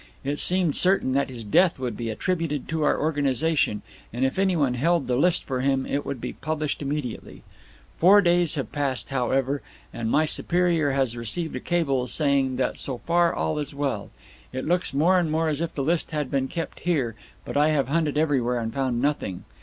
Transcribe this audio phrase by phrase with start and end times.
[0.23, 4.73] It seemed certain that his death would be attributed to our organization, and if anyone
[4.73, 7.43] held the list for him it would be published immediately.
[7.99, 9.61] Four days have passed, however,
[9.93, 14.09] and my superior has received a cable saying that so far all is well.
[14.51, 17.13] It looks more and more as if the list had been kept here,
[17.45, 19.43] but I have hunted everywhere and found nothing.